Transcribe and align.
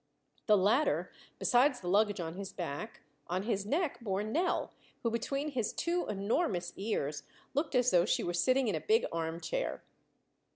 The 0.47 0.57
latter, 0.57 1.11
besides 1.37 1.79
the 1.79 1.87
luggage 1.87 2.19
on 2.19 2.33
his 2.33 2.51
back, 2.51 3.01
on 3.27 3.43
his 3.43 3.67
neck 3.67 3.99
bore 4.01 4.23
Nell, 4.23 4.73
who 5.03 5.11
between 5.11 5.49
his 5.51 5.73
two 5.73 6.07
enormous 6.07 6.73
ears 6.75 7.21
looked 7.53 7.75
as 7.75 7.91
though 7.91 8.05
she 8.05 8.23
were 8.23 8.33
sitting 8.33 8.67
in 8.67 8.73
a 8.73 8.81
big 8.81 9.05
arm 9.11 9.39
chair. 9.39 9.83